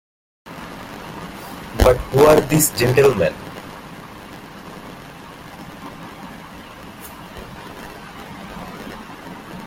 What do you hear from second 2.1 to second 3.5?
are these gentlemen?